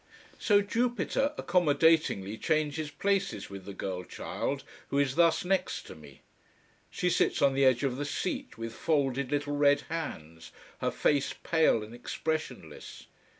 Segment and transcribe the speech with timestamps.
[0.39, 6.21] So Jupiter accommodatingly changes places with the girl child, who is thus next to me.
[6.89, 11.35] She sits on the edge of the seat with folded little red hands, her face
[11.43, 13.05] pale and expressionless.